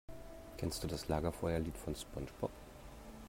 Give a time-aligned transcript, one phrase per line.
[0.57, 2.49] Kennst du das Lagerfeuerlied von SpongeBob?